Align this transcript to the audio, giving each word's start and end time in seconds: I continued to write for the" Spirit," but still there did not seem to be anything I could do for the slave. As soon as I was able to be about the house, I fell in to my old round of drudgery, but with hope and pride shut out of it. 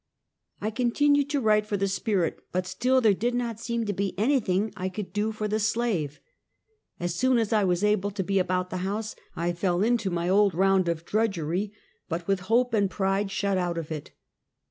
I 0.59 0.71
continued 0.71 1.29
to 1.29 1.39
write 1.39 1.67
for 1.67 1.77
the" 1.77 1.87
Spirit," 1.87 2.39
but 2.51 2.65
still 2.65 3.01
there 3.01 3.13
did 3.13 3.35
not 3.35 3.59
seem 3.59 3.85
to 3.85 3.93
be 3.93 4.17
anything 4.17 4.73
I 4.75 4.89
could 4.89 5.13
do 5.13 5.31
for 5.31 5.47
the 5.47 5.59
slave. 5.59 6.19
As 6.99 7.13
soon 7.13 7.37
as 7.37 7.53
I 7.53 7.63
was 7.65 7.83
able 7.83 8.09
to 8.09 8.23
be 8.23 8.39
about 8.39 8.71
the 8.71 8.77
house, 8.77 9.15
I 9.35 9.53
fell 9.53 9.83
in 9.83 9.99
to 9.99 10.09
my 10.09 10.27
old 10.27 10.55
round 10.55 10.87
of 10.87 11.05
drudgery, 11.05 11.71
but 12.09 12.25
with 12.27 12.39
hope 12.49 12.73
and 12.73 12.89
pride 12.89 13.29
shut 13.29 13.59
out 13.59 13.77
of 13.77 13.91
it. 13.91 14.09